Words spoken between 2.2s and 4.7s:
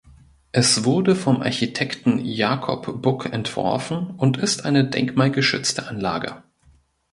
Jacob Buck entworfen und ist